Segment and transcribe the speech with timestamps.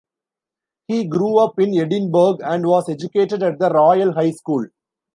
[0.87, 4.65] He grew up in Edinburgh and was educated at the Royal High School.